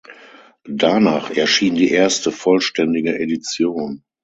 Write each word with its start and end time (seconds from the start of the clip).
Danach 0.65 1.29
erschien 1.29 1.75
die 1.75 1.91
erste 1.91 2.31
vollständige 2.31 3.19
Edition. 3.19 4.01